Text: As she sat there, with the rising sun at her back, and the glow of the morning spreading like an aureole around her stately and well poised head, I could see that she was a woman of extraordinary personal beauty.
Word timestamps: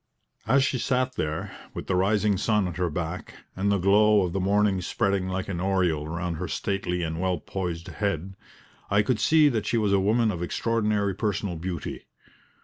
As 0.47 0.63
she 0.63 0.79
sat 0.79 1.13
there, 1.13 1.51
with 1.75 1.85
the 1.85 1.95
rising 1.95 2.35
sun 2.35 2.67
at 2.67 2.77
her 2.77 2.89
back, 2.89 3.35
and 3.55 3.71
the 3.71 3.77
glow 3.77 4.23
of 4.23 4.33
the 4.33 4.39
morning 4.39 4.81
spreading 4.81 5.27
like 5.27 5.47
an 5.47 5.59
aureole 5.61 6.07
around 6.07 6.37
her 6.37 6.47
stately 6.47 7.03
and 7.03 7.21
well 7.21 7.37
poised 7.37 7.87
head, 7.87 8.33
I 8.89 9.03
could 9.03 9.19
see 9.19 9.47
that 9.49 9.67
she 9.67 9.77
was 9.77 9.93
a 9.93 9.99
woman 9.99 10.31
of 10.31 10.41
extraordinary 10.41 11.13
personal 11.13 11.55
beauty. 11.55 12.05